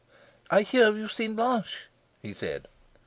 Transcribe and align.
"I 0.49 0.63
hear 0.63 0.91
you've 0.95 1.11
seen 1.11 1.35
Blanche," 1.35 1.85
he 2.23 2.33
said. 2.33 2.67